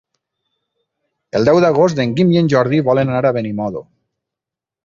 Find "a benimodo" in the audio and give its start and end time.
3.33-3.87